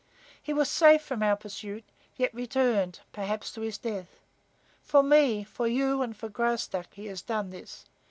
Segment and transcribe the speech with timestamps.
[0.41, 1.83] He was safe from our pursuit,
[2.17, 4.17] yet returned, perhaps to his death.
[4.81, 7.85] For me, for you and for Graustark he has done this.